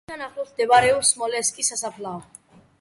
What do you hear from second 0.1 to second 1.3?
ახლოს მდებარეობს